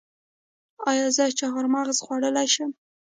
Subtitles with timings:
[0.89, 2.71] ایا زه چهارمغز خوړلی شم؟